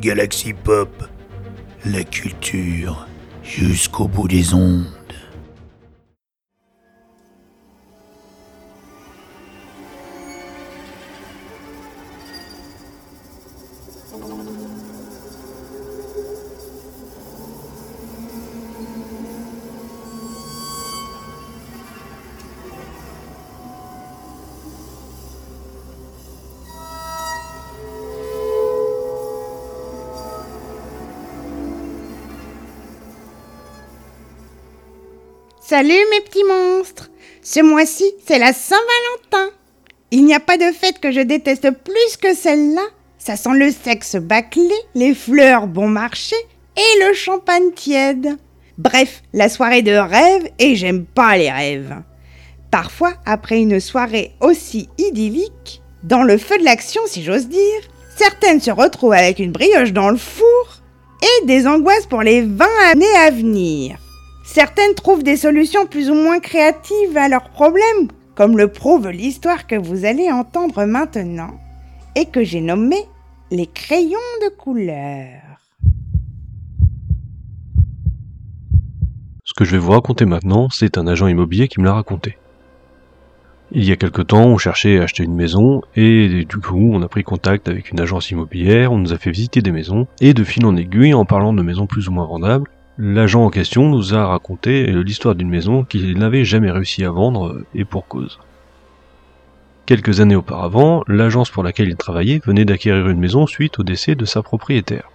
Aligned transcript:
Galaxy 0.00 0.52
Pop, 0.52 1.08
la 1.86 2.04
culture 2.04 3.06
jusqu'au 3.42 4.06
bout 4.08 4.28
des 4.28 4.52
ondes. 4.52 4.84
Salut 35.68 35.98
mes 36.12 36.20
petits 36.20 36.44
monstres 36.44 37.10
Ce 37.42 37.58
mois-ci, 37.58 38.04
c'est 38.24 38.38
la 38.38 38.52
Saint-Valentin. 38.52 39.52
Il 40.12 40.24
n'y 40.24 40.32
a 40.32 40.38
pas 40.38 40.58
de 40.58 40.70
fête 40.72 41.00
que 41.00 41.10
je 41.10 41.20
déteste 41.20 41.72
plus 41.72 42.16
que 42.22 42.36
celle-là. 42.36 42.84
Ça 43.18 43.34
sent 43.34 43.54
le 43.54 43.72
sexe 43.72 44.14
bâclé, 44.14 44.70
les 44.94 45.12
fleurs 45.12 45.66
bon 45.66 45.88
marché 45.88 46.36
et 46.76 47.04
le 47.04 47.14
champagne 47.14 47.72
tiède. 47.74 48.36
Bref, 48.78 49.24
la 49.32 49.48
soirée 49.48 49.82
de 49.82 49.90
rêve 49.90 50.48
et 50.60 50.76
j'aime 50.76 51.04
pas 51.04 51.36
les 51.36 51.50
rêves. 51.50 51.96
Parfois, 52.70 53.14
après 53.26 53.58
une 53.58 53.80
soirée 53.80 54.34
aussi 54.40 54.88
idyllique, 54.98 55.82
dans 56.04 56.22
le 56.22 56.38
feu 56.38 56.58
de 56.58 56.64
l'action 56.64 57.02
si 57.06 57.24
j'ose 57.24 57.48
dire, 57.48 57.80
certaines 58.16 58.60
se 58.60 58.70
retrouvent 58.70 59.14
avec 59.14 59.40
une 59.40 59.50
brioche 59.50 59.92
dans 59.92 60.10
le 60.10 60.16
four 60.16 60.80
et 61.22 61.46
des 61.46 61.66
angoisses 61.66 62.06
pour 62.06 62.22
les 62.22 62.42
20 62.42 62.66
années 62.92 63.16
à 63.16 63.32
venir. 63.32 63.98
Certaines 64.46 64.94
trouvent 64.94 65.24
des 65.24 65.36
solutions 65.36 65.86
plus 65.86 66.08
ou 66.08 66.14
moins 66.14 66.38
créatives 66.38 67.16
à 67.16 67.28
leurs 67.28 67.50
problèmes, 67.50 68.08
comme 68.36 68.56
le 68.56 68.68
prouve 68.68 69.10
l'histoire 69.10 69.66
que 69.66 69.74
vous 69.74 70.04
allez 70.04 70.30
entendre 70.30 70.84
maintenant, 70.84 71.58
et 72.14 72.26
que 72.26 72.44
j'ai 72.44 72.60
nommée 72.60 73.04
les 73.50 73.66
crayons 73.66 74.18
de 74.44 74.48
couleur. 74.56 75.42
Ce 79.44 79.52
que 79.52 79.64
je 79.64 79.72
vais 79.72 79.78
vous 79.78 79.90
raconter 79.90 80.26
maintenant, 80.26 80.70
c'est 80.70 80.96
un 80.96 81.08
agent 81.08 81.26
immobilier 81.26 81.66
qui 81.66 81.80
me 81.80 81.84
l'a 81.84 81.94
raconté. 81.94 82.38
Il 83.72 83.84
y 83.84 83.90
a 83.90 83.96
quelque 83.96 84.22
temps, 84.22 84.46
on 84.46 84.58
cherchait 84.58 85.00
à 85.00 85.02
acheter 85.02 85.24
une 85.24 85.34
maison, 85.34 85.82
et 85.96 86.44
du 86.44 86.58
coup, 86.58 86.92
on 86.92 87.02
a 87.02 87.08
pris 87.08 87.24
contact 87.24 87.68
avec 87.68 87.90
une 87.90 87.98
agence 87.98 88.30
immobilière, 88.30 88.92
on 88.92 88.98
nous 88.98 89.12
a 89.12 89.18
fait 89.18 89.32
visiter 89.32 89.60
des 89.60 89.72
maisons, 89.72 90.06
et 90.20 90.34
de 90.34 90.44
fil 90.44 90.64
en 90.64 90.76
aiguille, 90.76 91.14
en 91.14 91.24
parlant 91.24 91.52
de 91.52 91.62
maisons 91.62 91.88
plus 91.88 92.06
ou 92.08 92.12
moins 92.12 92.26
vendables, 92.26 92.70
L'agent 92.98 93.44
en 93.44 93.50
question 93.50 93.90
nous 93.90 94.14
a 94.14 94.26
raconté 94.26 94.86
l'histoire 94.86 95.34
d'une 95.34 95.50
maison 95.50 95.84
qu'il 95.84 96.16
n'avait 96.16 96.46
jamais 96.46 96.70
réussi 96.70 97.04
à 97.04 97.10
vendre, 97.10 97.60
et 97.74 97.84
pour 97.84 98.08
cause. 98.08 98.38
Quelques 99.84 100.20
années 100.20 100.34
auparavant, 100.34 101.04
l'agence 101.06 101.50
pour 101.50 101.62
laquelle 101.62 101.90
il 101.90 101.96
travaillait 101.96 102.40
venait 102.44 102.64
d'acquérir 102.64 103.06
une 103.08 103.20
maison 103.20 103.46
suite 103.46 103.78
au 103.78 103.82
décès 103.82 104.14
de 104.14 104.24
sa 104.24 104.42
propriétaire. 104.42 105.10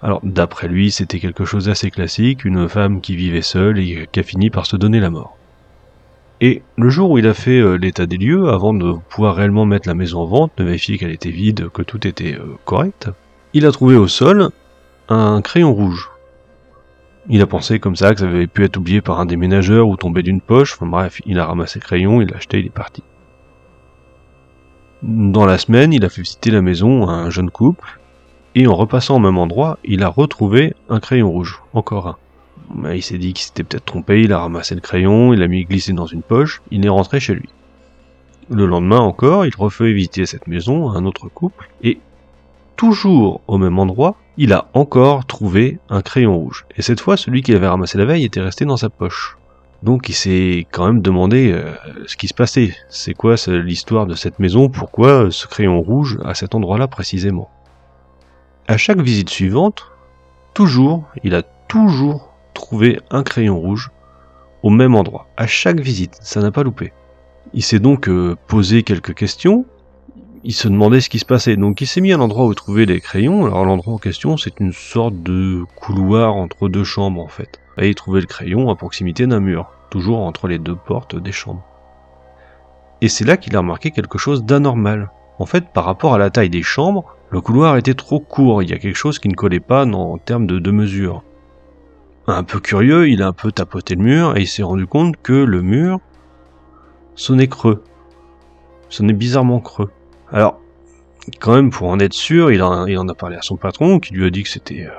Alors, 0.00 0.20
d'après 0.22 0.68
lui, 0.68 0.92
c'était 0.92 1.18
quelque 1.18 1.44
chose 1.44 1.64
d'assez 1.64 1.90
classique, 1.90 2.44
une 2.44 2.68
femme 2.68 3.00
qui 3.00 3.16
vivait 3.16 3.42
seule 3.42 3.80
et 3.80 4.08
qui 4.12 4.20
a 4.20 4.22
fini 4.22 4.48
par 4.48 4.66
se 4.66 4.76
donner 4.76 5.00
la 5.00 5.10
mort. 5.10 5.36
Et 6.40 6.62
le 6.76 6.88
jour 6.88 7.10
où 7.10 7.18
il 7.18 7.26
a 7.26 7.34
fait 7.34 7.58
euh, 7.58 7.74
l'état 7.74 8.06
des 8.06 8.16
lieux, 8.16 8.48
avant 8.48 8.72
de 8.72 8.92
pouvoir 9.08 9.34
réellement 9.34 9.66
mettre 9.66 9.88
la 9.88 9.94
maison 9.94 10.20
en 10.20 10.26
vente, 10.26 10.52
de 10.56 10.62
vérifier 10.62 10.98
qu'elle 10.98 11.10
était 11.10 11.32
vide, 11.32 11.68
que 11.70 11.82
tout 11.82 12.06
était 12.06 12.36
euh, 12.36 12.56
correct, 12.64 13.10
il 13.54 13.66
a 13.66 13.72
trouvé 13.72 13.96
au 13.96 14.06
sol 14.06 14.50
un 15.08 15.42
crayon 15.42 15.74
rouge 15.74 16.08
il 17.28 17.42
a 17.42 17.46
pensé 17.46 17.78
comme 17.78 17.96
ça 17.96 18.14
que 18.14 18.20
ça 18.20 18.26
avait 18.26 18.46
pu 18.46 18.64
être 18.64 18.76
oublié 18.78 19.00
par 19.00 19.20
un 19.20 19.26
déménageur 19.26 19.88
ou 19.88 19.96
tombé 19.96 20.22
d'une 20.22 20.40
poche. 20.40 20.74
Enfin 20.74 20.86
bref, 20.86 21.20
il 21.26 21.38
a 21.38 21.46
ramassé 21.46 21.78
le 21.78 21.84
crayon, 21.84 22.20
il 22.22 22.28
l'a 22.28 22.36
acheté, 22.36 22.58
il 22.58 22.66
est 22.66 22.70
parti. 22.70 23.02
Dans 25.02 25.46
la 25.46 25.58
semaine, 25.58 25.92
il 25.92 26.04
a 26.04 26.08
fait 26.08 26.22
visiter 26.22 26.50
la 26.50 26.62
maison 26.62 27.06
à 27.06 27.12
un 27.12 27.30
jeune 27.30 27.50
couple, 27.50 28.00
et 28.54 28.66
en 28.66 28.74
repassant 28.74 29.16
au 29.16 29.20
même 29.20 29.38
endroit, 29.38 29.78
il 29.84 30.02
a 30.02 30.08
retrouvé 30.08 30.74
un 30.88 31.00
crayon 31.00 31.30
rouge, 31.30 31.62
encore 31.72 32.08
un. 32.08 32.16
Il 32.94 33.02
s'est 33.02 33.18
dit 33.18 33.32
qu'il 33.32 33.44
s'était 33.44 33.62
peut-être 33.62 33.84
trompé, 33.84 34.22
il 34.22 34.32
a 34.32 34.40
ramassé 34.40 34.74
le 34.74 34.80
crayon, 34.80 35.32
il 35.32 35.38
l'a 35.38 35.48
mis 35.48 35.64
glissé 35.64 35.92
dans 35.92 36.06
une 36.06 36.22
poche, 36.22 36.62
il 36.70 36.84
est 36.84 36.88
rentré 36.90 37.20
chez 37.20 37.34
lui. 37.34 37.48
Le 38.50 38.66
lendemain 38.66 38.98
encore, 38.98 39.46
il 39.46 39.54
refait 39.56 39.92
visiter 39.92 40.26
cette 40.26 40.48
maison 40.48 40.90
à 40.90 40.98
un 40.98 41.04
autre 41.04 41.28
couple, 41.28 41.68
et 41.82 42.00
toujours 42.76 43.40
au 43.46 43.58
même 43.58 43.78
endroit, 43.78 44.16
il 44.40 44.52
a 44.52 44.68
encore 44.72 45.26
trouvé 45.26 45.80
un 45.90 46.00
crayon 46.00 46.38
rouge. 46.38 46.64
Et 46.76 46.82
cette 46.82 47.00
fois, 47.00 47.16
celui 47.16 47.42
qu'il 47.42 47.56
avait 47.56 47.66
ramassé 47.66 47.98
la 47.98 48.04
veille 48.04 48.24
était 48.24 48.40
resté 48.40 48.64
dans 48.64 48.76
sa 48.76 48.88
poche. 48.88 49.36
Donc 49.82 50.08
il 50.08 50.14
s'est 50.14 50.66
quand 50.70 50.86
même 50.86 51.02
demandé 51.02 51.50
euh, 51.52 51.72
ce 52.06 52.16
qui 52.16 52.28
se 52.28 52.34
passait. 52.34 52.72
C'est 52.88 53.14
quoi 53.14 53.34
l'histoire 53.48 54.06
de 54.06 54.14
cette 54.14 54.38
maison? 54.38 54.68
Pourquoi 54.68 55.30
ce 55.32 55.48
crayon 55.48 55.80
rouge 55.80 56.18
à 56.24 56.34
cet 56.34 56.54
endroit-là 56.54 56.86
précisément? 56.86 57.50
À 58.68 58.76
chaque 58.76 59.00
visite 59.00 59.28
suivante, 59.28 59.90
toujours, 60.54 61.04
il 61.24 61.34
a 61.34 61.42
toujours 61.42 62.32
trouvé 62.54 63.00
un 63.10 63.24
crayon 63.24 63.58
rouge 63.58 63.90
au 64.62 64.70
même 64.70 64.94
endroit. 64.94 65.26
À 65.36 65.48
chaque 65.48 65.80
visite, 65.80 66.16
ça 66.20 66.40
n'a 66.40 66.52
pas 66.52 66.62
loupé. 66.62 66.92
Il 67.54 67.62
s'est 67.64 67.80
donc 67.80 68.08
euh, 68.08 68.36
posé 68.46 68.84
quelques 68.84 69.14
questions 69.14 69.66
il 70.48 70.54
se 70.54 70.66
demandait 70.66 71.02
ce 71.02 71.10
qui 71.10 71.18
se 71.18 71.26
passait. 71.26 71.58
Donc 71.58 71.82
il 71.82 71.86
s'est 71.86 72.00
mis 72.00 72.10
à 72.10 72.16
l'endroit 72.16 72.46
où 72.46 72.54
trouver 72.54 72.86
les 72.86 73.02
crayons. 73.02 73.44
Alors 73.44 73.66
l'endroit 73.66 73.92
en 73.92 73.98
question, 73.98 74.38
c'est 74.38 74.60
une 74.60 74.72
sorte 74.72 75.22
de 75.22 75.64
couloir 75.76 76.36
entre 76.36 76.70
deux 76.70 76.84
chambres 76.84 77.22
en 77.22 77.28
fait. 77.28 77.60
Et 77.76 77.90
il 77.90 77.94
trouvait 77.94 78.22
le 78.22 78.26
crayon 78.26 78.70
à 78.70 78.74
proximité 78.74 79.26
d'un 79.26 79.40
mur, 79.40 79.70
toujours 79.90 80.20
entre 80.20 80.48
les 80.48 80.58
deux 80.58 80.74
portes 80.74 81.16
des 81.16 81.32
chambres. 81.32 81.62
Et 83.02 83.10
c'est 83.10 83.26
là 83.26 83.36
qu'il 83.36 83.54
a 83.56 83.58
remarqué 83.58 83.90
quelque 83.90 84.16
chose 84.16 84.42
d'anormal. 84.42 85.10
En 85.38 85.44
fait, 85.44 85.68
par 85.68 85.84
rapport 85.84 86.14
à 86.14 86.18
la 86.18 86.30
taille 86.30 86.48
des 86.48 86.62
chambres, 86.62 87.14
le 87.28 87.42
couloir 87.42 87.76
était 87.76 87.92
trop 87.92 88.18
court, 88.18 88.62
il 88.62 88.70
y 88.70 88.72
a 88.72 88.78
quelque 88.78 88.96
chose 88.96 89.18
qui 89.18 89.28
ne 89.28 89.34
collait 89.34 89.60
pas 89.60 89.84
en 89.84 90.16
termes 90.16 90.46
de, 90.46 90.58
de 90.58 90.70
mesure. 90.70 91.24
Un 92.26 92.42
peu 92.42 92.58
curieux, 92.58 93.10
il 93.10 93.22
a 93.22 93.26
un 93.26 93.32
peu 93.34 93.52
tapoté 93.52 93.96
le 93.96 94.02
mur 94.02 94.34
et 94.38 94.40
il 94.40 94.48
s'est 94.48 94.62
rendu 94.62 94.86
compte 94.86 95.18
que 95.22 95.34
le 95.34 95.60
mur 95.60 96.00
sonnait 97.16 97.48
creux. 97.48 97.84
Sonnait 98.88 99.12
bizarrement 99.12 99.60
creux. 99.60 99.90
Alors, 100.32 100.60
quand 101.40 101.54
même, 101.54 101.70
pour 101.70 101.88
en 101.88 101.98
être 101.98 102.12
sûr, 102.12 102.50
il, 102.52 102.62
en 102.62 103.08
a 103.08 103.14
parlé 103.14 103.36
à 103.36 103.42
son 103.42 103.56
patron, 103.56 103.98
qui 104.00 104.14
lui 104.14 104.26
a 104.26 104.30
dit 104.30 104.42
que 104.42 104.48
c'était 104.48 104.86
euh, 104.86 104.90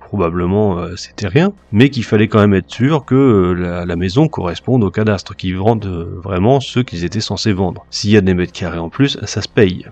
probablement 0.00 0.78
euh, 0.78 0.96
c'était 0.96 1.28
rien, 1.28 1.52
mais 1.72 1.90
qu'il 1.90 2.04
fallait 2.04 2.28
quand 2.28 2.40
même 2.40 2.54
être 2.54 2.70
sûr 2.70 3.04
que 3.04 3.14
euh, 3.14 3.84
la, 3.84 3.96
maison 3.96 4.28
corresponde 4.28 4.84
au 4.84 4.90
cadastre, 4.90 5.36
qu'ils 5.36 5.56
vendent 5.56 5.86
vraiment 6.22 6.60
ceux 6.60 6.82
qu'ils 6.82 7.04
étaient 7.04 7.20
censés 7.20 7.52
vendre. 7.52 7.84
S'il 7.90 8.10
y 8.10 8.16
a 8.16 8.20
des 8.20 8.34
mètres 8.34 8.52
carrés 8.52 8.78
en 8.78 8.90
plus, 8.90 9.18
ça 9.24 9.42
se 9.42 9.48
paye. 9.48 9.86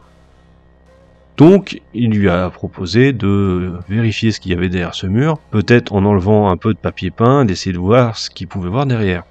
Donc, 1.36 1.80
il 1.94 2.10
lui 2.10 2.28
a 2.28 2.50
proposé 2.50 3.12
de 3.12 3.74
vérifier 3.88 4.32
ce 4.32 4.40
qu'il 4.40 4.50
y 4.50 4.54
avait 4.56 4.68
derrière 4.68 4.94
ce 4.94 5.06
mur, 5.06 5.38
peut-être 5.52 5.92
en 5.92 6.04
enlevant 6.04 6.50
un 6.50 6.56
peu 6.56 6.74
de 6.74 6.78
papier 6.78 7.12
peint, 7.12 7.44
d'essayer 7.44 7.72
de 7.72 7.78
voir 7.78 8.16
ce 8.16 8.28
qu'il 8.28 8.48
pouvait 8.48 8.68
voir 8.68 8.86
derrière. 8.86 9.22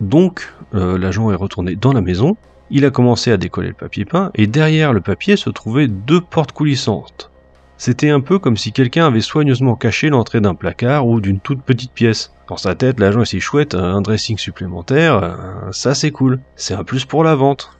Donc, 0.00 0.52
l'agent 0.72 1.32
est 1.32 1.36
retourné 1.36 1.74
dans 1.74 1.92
la 1.92 2.00
maison, 2.00 2.36
il 2.70 2.84
a 2.84 2.90
commencé 2.90 3.30
à 3.30 3.36
décoller 3.36 3.68
le 3.68 3.74
papier 3.74 4.04
peint, 4.04 4.30
et 4.34 4.46
derrière 4.46 4.92
le 4.92 5.00
papier 5.00 5.36
se 5.36 5.50
trouvaient 5.50 5.88
deux 5.88 6.20
portes 6.20 6.52
coulissantes. 6.52 7.30
C'était 7.78 8.10
un 8.10 8.20
peu 8.20 8.38
comme 8.38 8.56
si 8.56 8.72
quelqu'un 8.72 9.06
avait 9.06 9.20
soigneusement 9.20 9.76
caché 9.76 10.08
l'entrée 10.08 10.40
d'un 10.40 10.54
placard 10.54 11.06
ou 11.06 11.20
d'une 11.20 11.40
toute 11.40 11.62
petite 11.62 11.92
pièce. 11.92 12.32
Dans 12.48 12.56
sa 12.56 12.74
tête, 12.74 12.98
l'agent 12.98 13.22
est 13.22 13.26
si 13.26 13.40
chouette, 13.40 13.74
un 13.74 14.00
dressing 14.00 14.38
supplémentaire, 14.38 15.22
euh, 15.22 15.72
ça 15.72 15.94
c'est 15.94 16.10
cool, 16.10 16.40
c'est 16.54 16.74
un 16.74 16.84
plus 16.84 17.04
pour 17.04 17.22
la 17.22 17.34
vente. 17.34 17.70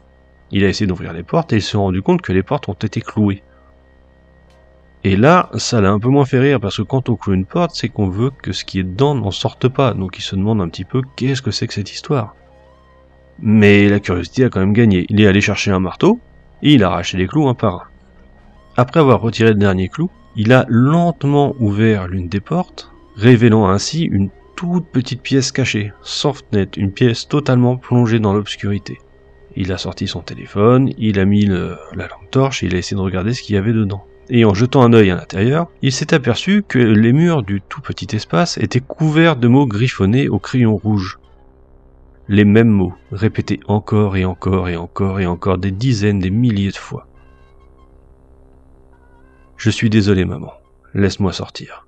Il 0.51 0.65
a 0.65 0.69
essayé 0.69 0.87
d'ouvrir 0.87 1.13
les 1.13 1.23
portes 1.23 1.53
et 1.53 1.57
il 1.57 1.63
s'est 1.63 1.77
rendu 1.77 2.03
compte 2.03 2.23
que 2.23 2.33
les 2.33 2.43
portes 2.43 2.69
ont 2.69 2.75
été 2.75 3.01
clouées. 3.01 3.43
Et 5.03 5.17
là, 5.17 5.51
ça 5.55 5.81
l'a 5.81 5.91
un 5.91 6.01
peu 6.01 6.09
moins 6.09 6.25
fait 6.25 6.41
rire 6.41 6.61
parce 6.61 6.79
que 6.79 6.83
quand 6.83 7.09
on 7.09 7.17
cloue 7.17 7.35
une 7.35 7.47
porte, 7.47 7.73
c'est 7.75 7.89
qu'on 7.89 8.09
veut 8.09 8.31
que 8.43 8.53
ce 8.53 8.65
qui 8.65 8.81
est 8.81 8.85
dedans 8.85 9.15
n'en 9.15 9.31
sorte 9.31 9.69
pas. 9.69 9.95
Donc 9.95 10.19
il 10.19 10.23
se 10.23 10.35
demande 10.35 10.61
un 10.61 10.69
petit 10.69 10.85
peu 10.85 11.01
qu'est-ce 11.17 11.43
que 11.43 11.53
c'est 11.53 11.69
que 11.69 11.75
cette 11.75 11.93
histoire? 11.93 12.35
Mais 13.41 13.89
la 13.89 14.01
curiosité 14.01 14.45
a 14.45 14.49
quand 14.49 14.61
même 14.61 14.73
gagné. 14.73 15.07
Il 15.09 15.21
est 15.21 15.27
allé 15.27 15.41
chercher 15.41 15.71
un 15.71 15.81
marteau, 15.81 16.21
et 16.63 16.73
il 16.73 16.85
a 16.85 16.89
arraché 16.89 17.19
les 17.19 17.27
clous 17.27 17.49
un 17.49 17.55
par 17.55 17.75
un. 17.75 17.83
Après 18.77 19.01
avoir 19.01 19.21
retiré 19.21 19.51
le 19.51 19.57
dernier 19.57 19.89
clou, 19.89 20.11
il 20.37 20.53
a 20.53 20.67
lentement 20.69 21.55
ouvert 21.59 22.09
l'une 22.09 22.29
des 22.29 22.41
portes, 22.41 22.93
révélant 23.17 23.69
ainsi 23.69 24.05
une 24.05 24.31
toute 24.55 24.87
petite 24.87 25.23
pièce 25.23 25.53
cachée, 25.53 25.93
sans 26.03 26.33
fenêtre, 26.33 26.79
une 26.79 26.93
pièce 26.93 27.29
totalement 27.29 27.77
plongée 27.77 28.19
dans 28.19 28.33
l'obscurité. 28.33 28.99
Il 29.55 29.73
a 29.73 29.79
sorti 29.79 30.07
son 30.07 30.21
téléphone, 30.21 30.93
il 30.99 31.19
a 31.19 31.25
mis 31.25 31.47
la 31.47 31.79
lampe 31.95 32.31
torche 32.31 32.63
et 32.63 32.67
il 32.67 32.75
a 32.75 32.79
essayé 32.79 32.97
de 32.97 33.03
regarder 33.03 33.33
ce 33.33 33.43
qu'il 33.43 33.55
y 33.55 33.59
avait 33.59 33.73
dedans. 33.73 34.05
Et 34.29 34.45
en 34.45 34.55
jetant 34.55 34.83
un 34.83 34.93
œil 34.93 35.11
à 35.11 35.15
l'intérieur, 35.15 35.69
il 35.83 35.93
s'est 35.93 36.13
aperçu 36.13 36.65
que 36.67 36.79
les 36.79 37.13
murs 37.13 37.43
du 37.43 37.63
tout 37.67 37.81
petit 37.81 38.15
espace 38.15 38.59
étaient 38.59 38.81
couverts 38.81 39.37
de 39.37 39.49
mots 39.49 39.67
griffonnés 39.67 40.29
au 40.29 40.39
crayon 40.39 40.77
rouge 40.77 41.19
les 42.29 42.45
mêmes 42.45 42.69
mots, 42.69 42.95
répétés 43.13 43.61
encore 43.69 44.17
et 44.17 44.25
encore 44.25 44.69
et 44.69 44.77
encore 44.77 45.21
et 45.21 45.27
encore 45.27 45.59
des 45.59 45.71
dizaines, 45.71 46.19
des 46.19 46.31
milliers 46.31 46.71
de 46.71 46.77
fois. 46.77 47.07
Je 49.57 49.71
suis 49.71 49.91
désolé, 49.91 50.25
maman. 50.25 50.53
Laisse-moi 50.95 51.33
sortir. 51.33 51.87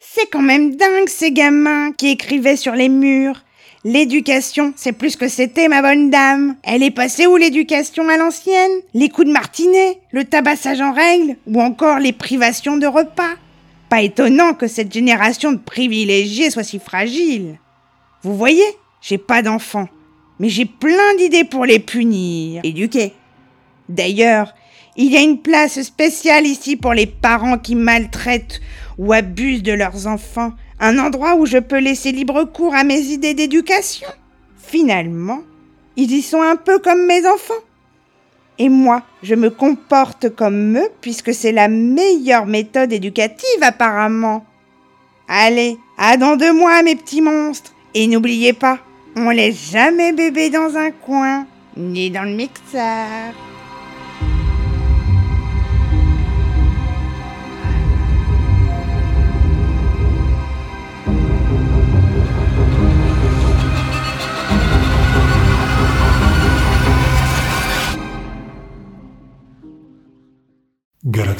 C'est 0.00 0.26
quand 0.30 0.42
même 0.42 0.76
dingue 0.76 1.08
ces 1.08 1.32
gamins 1.32 1.92
qui 1.92 2.08
écrivaient 2.08 2.56
sur 2.56 2.74
les 2.74 2.88
murs. 2.88 3.44
L'éducation, 3.84 4.74
c'est 4.76 4.92
plus 4.92 5.16
que 5.16 5.28
c'était, 5.28 5.68
ma 5.68 5.80
bonne 5.80 6.10
dame. 6.10 6.56
Elle 6.62 6.82
est 6.82 6.90
passée 6.90 7.26
où 7.26 7.36
l'éducation 7.36 8.08
à 8.08 8.18
l'ancienne? 8.18 8.82
Les 8.92 9.08
coups 9.08 9.28
de 9.28 9.32
martinet, 9.32 9.98
le 10.12 10.24
tabassage 10.24 10.82
en 10.82 10.92
règle, 10.92 11.36
ou 11.46 11.62
encore 11.62 11.98
les 11.98 12.12
privations 12.12 12.76
de 12.76 12.86
repas? 12.86 13.36
Pas 13.90 14.02
étonnant 14.02 14.54
que 14.54 14.68
cette 14.68 14.94
génération 14.94 15.50
de 15.50 15.58
privilégiés 15.58 16.50
soit 16.50 16.62
si 16.62 16.78
fragile. 16.78 17.58
Vous 18.22 18.36
voyez, 18.36 18.64
j'ai 19.00 19.18
pas 19.18 19.42
d'enfants, 19.42 19.88
mais 20.38 20.48
j'ai 20.48 20.64
plein 20.64 21.14
d'idées 21.18 21.42
pour 21.42 21.64
les 21.64 21.80
punir, 21.80 22.60
éduquer. 22.62 23.14
D'ailleurs, 23.88 24.54
il 24.96 25.10
y 25.10 25.16
a 25.16 25.22
une 25.22 25.42
place 25.42 25.82
spéciale 25.82 26.46
ici 26.46 26.76
pour 26.76 26.94
les 26.94 27.06
parents 27.06 27.58
qui 27.58 27.74
maltraitent 27.74 28.60
ou 28.96 29.12
abusent 29.12 29.64
de 29.64 29.72
leurs 29.72 30.06
enfants, 30.06 30.52
un 30.78 30.96
endroit 30.98 31.34
où 31.34 31.44
je 31.44 31.58
peux 31.58 31.80
laisser 31.80 32.12
libre 32.12 32.44
cours 32.44 32.76
à 32.76 32.84
mes 32.84 33.00
idées 33.00 33.34
d'éducation. 33.34 34.08
Finalement, 34.56 35.40
ils 35.96 36.12
y 36.12 36.22
sont 36.22 36.42
un 36.42 36.56
peu 36.56 36.78
comme 36.78 37.06
mes 37.06 37.26
enfants. 37.26 37.54
Et 38.58 38.68
moi, 38.68 39.02
je 39.22 39.34
me 39.34 39.50
comporte 39.50 40.34
comme 40.34 40.76
eux 40.76 40.88
puisque 41.00 41.32
c'est 41.32 41.52
la 41.52 41.68
meilleure 41.68 42.46
méthode 42.46 42.92
éducative 42.92 43.62
apparemment. 43.62 44.44
Allez, 45.28 45.78
à 45.96 46.16
dans 46.16 46.36
deux 46.36 46.52
mes 46.82 46.96
petits 46.96 47.22
monstres. 47.22 47.72
Et 47.94 48.06
n'oubliez 48.06 48.52
pas, 48.52 48.78
on 49.16 49.30
laisse 49.30 49.70
jamais 49.72 50.12
bébé 50.12 50.50
dans 50.50 50.76
un 50.76 50.90
coin, 50.90 51.46
ni 51.76 52.10
dans 52.10 52.22
le 52.22 52.34
mixeur. 52.34 53.49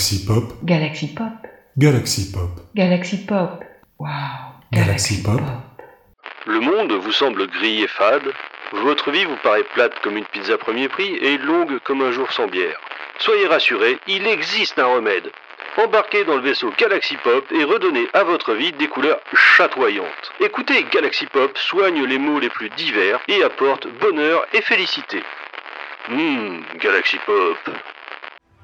Galaxy 0.00 0.24
Pop, 0.24 0.54
Galaxy 0.64 1.14
Pop. 1.14 1.46
Galaxy 1.76 2.32
Pop, 2.32 2.50
Galaxy 2.74 3.26
Pop. 3.26 3.62
Waouh. 3.98 4.10
Galaxy 4.72 5.22
Pop. 5.22 5.42
Le 6.46 6.58
monde 6.58 6.92
vous 6.92 7.12
semble 7.12 7.46
gris 7.48 7.82
et 7.82 7.86
fade. 7.86 8.32
Votre 8.72 9.10
vie 9.10 9.26
vous 9.26 9.36
paraît 9.42 9.66
plate 9.74 9.92
comme 10.02 10.16
une 10.16 10.24
pizza 10.24 10.56
premier 10.56 10.88
prix 10.88 11.16
et 11.16 11.36
longue 11.36 11.80
comme 11.80 12.00
un 12.00 12.12
jour 12.12 12.32
sans 12.32 12.46
bière. 12.46 12.80
Soyez 13.18 13.46
rassurés, 13.46 13.98
il 14.06 14.26
existe 14.26 14.78
un 14.78 14.86
remède. 14.86 15.30
Embarquez 15.76 16.24
dans 16.24 16.36
le 16.36 16.42
vaisseau 16.42 16.72
Galaxy 16.78 17.18
Pop 17.22 17.44
et 17.52 17.64
redonnez 17.64 18.08
à 18.14 18.24
votre 18.24 18.54
vie 18.54 18.72
des 18.72 18.88
couleurs 18.88 19.20
chatoyantes. 19.34 20.32
Écoutez, 20.40 20.86
Galaxy 20.90 21.26
Pop 21.26 21.58
soigne 21.58 22.06
les 22.06 22.18
maux 22.18 22.40
les 22.40 22.48
plus 22.48 22.70
divers 22.70 23.20
et 23.28 23.42
apporte 23.42 23.86
bonheur 24.00 24.46
et 24.54 24.62
félicité. 24.62 25.22
Hum, 26.08 26.62
Galaxy 26.78 27.18
Pop. 27.26 27.58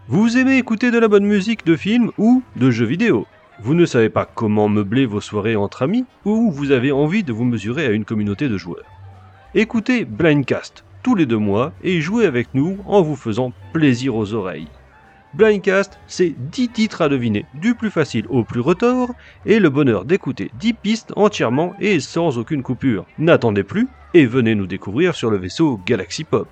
Vous 0.09 0.39
aimez 0.39 0.57
écouter 0.57 0.93
de 0.93 1.01
la 1.01 1.09
bonne 1.09 1.27
musique 1.27 1.67
de 1.67 1.75
films 1.75 2.13
ou 2.17 2.45
de 2.55 2.71
jeux 2.71 2.87
vidéo 2.87 3.27
Vous 3.61 3.75
ne 3.75 3.85
savez 3.85 4.09
pas 4.09 4.25
comment 4.25 4.69
meubler 4.69 5.05
vos 5.05 5.21
soirées 5.21 5.57
entre 5.57 5.83
amis 5.83 6.05
ou 6.25 6.53
vous 6.53 6.71
avez 6.71 6.93
envie 6.93 7.25
de 7.25 7.33
vous 7.33 7.43
mesurer 7.43 7.87
à 7.87 7.91
une 7.91 8.05
communauté 8.05 8.49
de 8.49 8.57
joueurs 8.57 8.85
Écoutez 9.57 10.05
Blindcast 10.05 10.85
tous 11.03 11.17
les 11.17 11.27
deux 11.27 11.39
mois 11.39 11.73
et 11.83 12.01
jouez 12.01 12.25
avec 12.25 12.47
nous 12.55 12.79
en 12.87 13.03
vous 13.03 13.17
faisant 13.17 13.53
plaisir 13.73 14.15
aux 14.15 14.33
oreilles. 14.33 14.69
Blindcast, 15.35 15.99
c'est 16.07 16.37
10 16.39 16.69
titres 16.69 17.03
à 17.03 17.09
deviner, 17.09 17.45
du 17.55 17.75
plus 17.75 17.91
facile 17.91 18.27
au 18.29 18.45
plus 18.45 18.61
retors, 18.61 19.11
et 19.45 19.59
le 19.59 19.71
bonheur 19.71 20.05
d'écouter 20.05 20.53
10 20.61 20.73
pistes 20.75 21.13
entièrement 21.17 21.75
et 21.81 21.99
sans 21.99 22.39
aucune 22.39 22.63
coupure. 22.63 23.07
N'attendez 23.19 23.65
plus 23.65 23.89
et 24.15 24.25
venez 24.25 24.55
nous 24.55 24.69
découvrir 24.69 25.17
sur 25.17 25.31
le 25.31 25.37
vaisseau 25.37 25.81
Galaxy 25.85 26.23
Pop. 26.23 26.49